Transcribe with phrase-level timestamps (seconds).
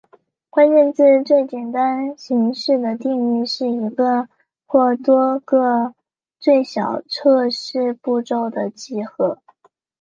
[0.49, 4.27] 关键字最简单形式的定义是一个
[4.65, 5.93] 或多个
[6.39, 9.37] 最小测试步骤的集合。